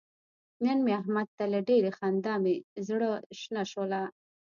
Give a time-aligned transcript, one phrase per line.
[0.65, 2.53] نن مې احمد ته له ډېرې خندا مې
[2.87, 4.01] زره شنه شوله.